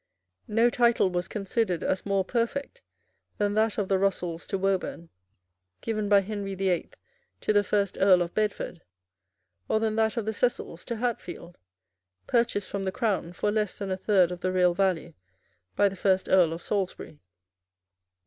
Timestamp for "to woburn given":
4.47-6.09